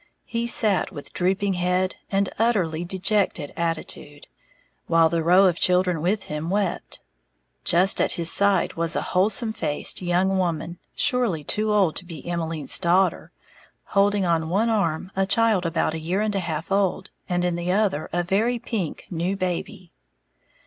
[0.25, 4.25] He sat with drooping head and utterly dejected attitude,
[4.87, 7.01] while the row of children with him wept.
[7.65, 12.25] Just at his side was a wholesome faced young woman, surely too old to be
[12.27, 13.31] Emmeline's daughter,
[13.93, 17.53] holding on one arm a child about a year and a half old, and in
[17.55, 19.91] the other a very pink new baby.